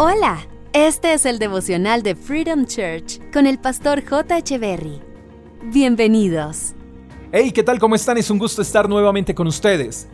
Hola, 0.00 0.46
este 0.72 1.12
es 1.12 1.26
el 1.26 1.40
devocional 1.40 2.04
de 2.04 2.14
Freedom 2.14 2.66
Church 2.66 3.18
con 3.32 3.48
el 3.48 3.58
pastor 3.58 4.08
J. 4.08 4.56
Berry. 4.56 5.00
Bienvenidos. 5.72 6.74
Hey, 7.32 7.50
¿qué 7.50 7.64
tal? 7.64 7.80
¿Cómo 7.80 7.96
están? 7.96 8.16
Es 8.16 8.30
un 8.30 8.38
gusto 8.38 8.62
estar 8.62 8.88
nuevamente 8.88 9.34
con 9.34 9.48
ustedes. 9.48 10.08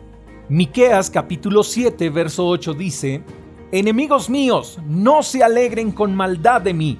Miqueas 0.49 1.11
capítulo 1.11 1.61
7, 1.61 2.09
verso 2.09 2.47
8 2.47 2.73
dice: 2.73 3.23
Enemigos 3.71 4.27
míos, 4.27 4.79
no 4.87 5.21
se 5.21 5.43
alegren 5.43 5.91
con 5.91 6.15
maldad 6.15 6.61
de 6.61 6.73
mí, 6.73 6.97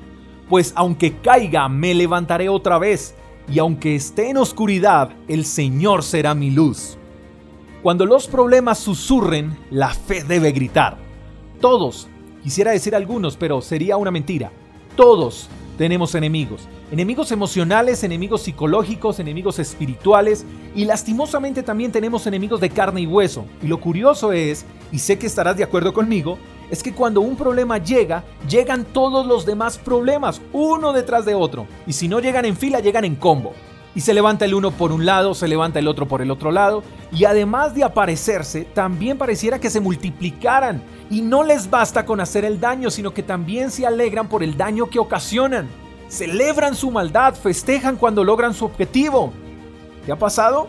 pues 0.48 0.72
aunque 0.76 1.18
caiga, 1.22 1.68
me 1.68 1.96
levantaré 1.96 2.50
otra 2.50 2.78
vez, 2.78 3.16
y 3.52 3.58
aunque 3.58 3.96
esté 3.96 4.30
en 4.30 4.38
oscuridad, 4.38 5.10
el 5.28 5.46
Señor 5.46 6.04
será 6.04 6.36
mi 6.36 6.52
luz. 6.52 7.00
Cuando 7.82 8.06
los 8.06 8.28
problemas 8.28 8.78
susurren, 8.78 9.58
la 9.72 9.90
fe 9.90 10.24
debe 10.24 10.52
gritar. 10.52 11.00
Todos, 11.60 12.10
quisiera 12.46 12.70
decir 12.70 12.94
algunos, 12.96 13.38
pero 13.38 13.60
sería 13.60 13.98
una 13.98 14.12
mentira. 14.12 14.52
Todos 14.96 15.50
tenemos 15.80 16.14
enemigos. 16.14 16.68
Enemigos 16.92 17.32
emocionales, 17.32 18.04
enemigos 18.04 18.44
psicológicos, 18.44 19.20
enemigos 19.20 19.58
espirituales 19.58 20.46
y 20.76 20.86
lastimosamente 20.86 21.64
también 21.64 21.92
tenemos 21.92 22.28
enemigos 22.28 22.62
de 22.62 22.70
carne 22.70 23.02
y 23.02 23.08
hueso. 23.08 23.46
Y 23.64 23.68
lo 23.68 23.80
curioso 23.80 24.32
es, 24.32 24.64
y 24.92 25.00
sé 25.00 25.18
que 25.18 25.26
estarás 25.26 25.58
de 25.58 25.64
acuerdo 25.64 25.92
conmigo, 25.92 26.38
es 26.70 26.84
que 26.84 26.94
cuando 26.94 27.22
un 27.22 27.36
problema 27.36 27.80
llega, 27.80 28.24
llegan 28.48 28.86
todos 28.86 29.26
los 29.26 29.48
demás 29.48 29.80
problemas, 29.80 30.40
uno 30.54 30.94
detrás 30.94 31.26
de 31.26 31.34
otro. 31.34 31.66
Y 31.88 31.94
si 31.94 32.08
no 32.08 32.20
llegan 32.20 32.46
en 32.46 32.56
fila, 32.56 32.80
llegan 32.80 33.06
en 33.06 33.16
combo 33.16 33.54
y 33.96 34.02
se 34.02 34.14
levanta 34.14 34.46
el 34.46 34.54
uno 34.54 34.72
por 34.72 34.92
un 34.92 35.06
lado, 35.06 35.34
se 35.34 35.48
levanta 35.48 35.80
el 35.80 35.88
otro 35.88 36.06
por 36.06 36.22
el 36.22 36.30
otro 36.30 36.52
lado, 36.52 36.84
y 37.12 37.24
además 37.24 37.74
de 37.74 37.86
aparecerse, 37.86 38.66
también 38.66 39.18
pareciera 39.18 39.60
que 39.60 39.70
se 39.70 39.80
multiplicaran, 39.80 40.82
y 41.10 41.22
no 41.22 41.44
les 41.44 41.70
basta 41.70 42.06
con 42.06 42.20
hacer 42.20 42.44
el 42.44 42.60
daño, 42.60 42.92
sino 42.92 43.14
que 43.14 43.24
también 43.24 43.72
se 43.72 43.86
alegran 43.86 44.28
por 44.28 44.44
el 44.44 44.58
daño 44.58 44.88
que 44.90 45.00
ocasionan. 45.00 45.68
Celebran 46.10 46.76
su 46.76 46.92
maldad, 46.92 47.34
festejan 47.36 47.96
cuando 47.96 48.24
logran 48.24 48.54
su 48.54 48.66
objetivo. 48.66 49.32
¿Qué 50.06 50.12
ha 50.12 50.20
pasado? 50.20 50.68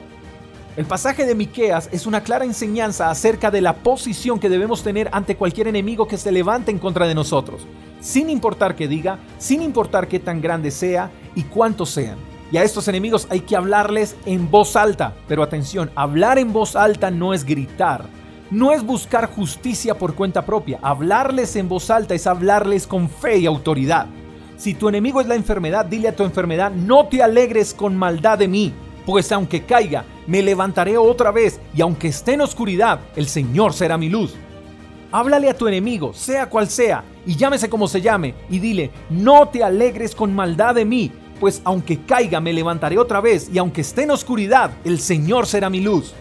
El 0.76 0.84
pasaje 0.84 1.24
de 1.24 1.34
Miqueas 1.34 1.88
es 1.90 2.06
una 2.06 2.22
clara 2.22 2.44
enseñanza 2.44 3.10
acerca 3.10 3.50
de 3.50 3.62
la 3.62 3.76
posición 3.76 4.38
que 4.38 4.50
debemos 4.50 4.82
tener 4.82 5.08
ante 5.12 5.36
cualquier 5.36 5.68
enemigo 5.68 6.06
que 6.06 6.18
se 6.18 6.30
levante 6.30 6.70
en 6.70 6.78
contra 6.78 7.06
de 7.06 7.14
nosotros, 7.14 7.66
sin 8.00 8.28
importar 8.28 8.76
qué 8.76 8.86
diga, 8.86 9.18
sin 9.38 9.62
importar 9.62 10.06
qué 10.06 10.20
tan 10.20 10.42
grande 10.42 10.70
sea 10.70 11.10
y 11.34 11.44
cuántos 11.44 11.90
sean. 11.90 12.35
Y 12.52 12.56
a 12.56 12.62
estos 12.62 12.88
enemigos 12.88 13.26
hay 13.30 13.40
que 13.40 13.56
hablarles 13.56 14.16
en 14.24 14.50
voz 14.50 14.76
alta. 14.76 15.14
Pero 15.28 15.42
atención, 15.42 15.90
hablar 15.94 16.38
en 16.38 16.52
voz 16.52 16.76
alta 16.76 17.10
no 17.10 17.34
es 17.34 17.44
gritar. 17.44 18.04
No 18.50 18.72
es 18.72 18.84
buscar 18.84 19.26
justicia 19.26 19.98
por 19.98 20.14
cuenta 20.14 20.44
propia. 20.44 20.78
Hablarles 20.82 21.56
en 21.56 21.68
voz 21.68 21.90
alta 21.90 22.14
es 22.14 22.26
hablarles 22.26 22.86
con 22.86 23.10
fe 23.10 23.38
y 23.38 23.46
autoridad. 23.46 24.06
Si 24.56 24.72
tu 24.72 24.88
enemigo 24.88 25.20
es 25.20 25.26
la 25.26 25.34
enfermedad, 25.34 25.84
dile 25.84 26.08
a 26.08 26.16
tu 26.16 26.22
enfermedad, 26.22 26.70
no 26.70 27.06
te 27.06 27.22
alegres 27.22 27.74
con 27.74 27.94
maldad 27.94 28.38
de 28.38 28.48
mí, 28.48 28.72
pues 29.04 29.30
aunque 29.30 29.64
caiga, 29.64 30.04
me 30.26 30.42
levantaré 30.42 30.96
otra 30.96 31.30
vez, 31.30 31.60
y 31.74 31.82
aunque 31.82 32.08
esté 32.08 32.32
en 32.34 32.40
oscuridad, 32.40 33.00
el 33.16 33.26
Señor 33.26 33.74
será 33.74 33.98
mi 33.98 34.08
luz. 34.08 34.34
Háblale 35.12 35.50
a 35.50 35.56
tu 35.56 35.68
enemigo, 35.68 36.14
sea 36.14 36.48
cual 36.48 36.68
sea, 36.68 37.04
y 37.26 37.36
llámese 37.36 37.68
como 37.68 37.86
se 37.86 38.00
llame, 38.00 38.34
y 38.48 38.58
dile, 38.58 38.90
no 39.10 39.46
te 39.48 39.62
alegres 39.62 40.14
con 40.14 40.34
maldad 40.34 40.74
de 40.74 40.86
mí, 40.86 41.12
pues 41.40 41.60
aunque 41.64 42.00
caiga 42.00 42.40
me 42.40 42.52
levantaré 42.52 42.98
otra 42.98 43.20
vez 43.20 43.48
y 43.52 43.58
aunque 43.58 43.82
esté 43.82 44.02
en 44.04 44.10
oscuridad, 44.10 44.70
el 44.84 45.00
Señor 45.00 45.46
será 45.46 45.70
mi 45.70 45.80
luz. 45.80 46.14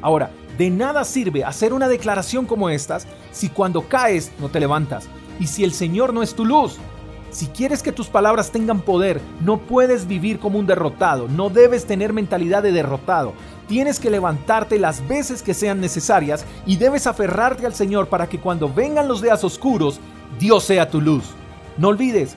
Ahora, 0.00 0.30
de 0.58 0.70
nada 0.70 1.04
sirve 1.04 1.44
hacer 1.44 1.72
una 1.72 1.88
declaración 1.88 2.44
como 2.44 2.68
estas 2.68 3.06
si 3.30 3.48
cuando 3.48 3.88
caes 3.88 4.32
no 4.38 4.48
te 4.48 4.60
levantas 4.60 5.08
y 5.40 5.46
si 5.46 5.64
el 5.64 5.72
Señor 5.72 6.12
no 6.12 6.22
es 6.22 6.34
tu 6.34 6.44
luz. 6.44 6.78
Si 7.30 7.46
quieres 7.46 7.82
que 7.82 7.92
tus 7.92 8.08
palabras 8.08 8.50
tengan 8.50 8.82
poder, 8.82 9.18
no 9.40 9.56
puedes 9.56 10.06
vivir 10.06 10.38
como 10.38 10.58
un 10.58 10.66
derrotado, 10.66 11.28
no 11.28 11.48
debes 11.48 11.86
tener 11.86 12.12
mentalidad 12.12 12.62
de 12.62 12.72
derrotado. 12.72 13.32
Tienes 13.68 13.98
que 13.98 14.10
levantarte 14.10 14.78
las 14.78 15.06
veces 15.08 15.42
que 15.42 15.54
sean 15.54 15.80
necesarias 15.80 16.44
y 16.66 16.76
debes 16.76 17.06
aferrarte 17.06 17.64
al 17.64 17.74
Señor 17.74 18.08
para 18.08 18.28
que 18.28 18.38
cuando 18.38 18.70
vengan 18.70 19.08
los 19.08 19.22
días 19.22 19.42
oscuros, 19.44 19.98
Dios 20.38 20.64
sea 20.64 20.90
tu 20.90 21.00
luz. 21.00 21.24
No 21.78 21.88
olvides, 21.88 22.36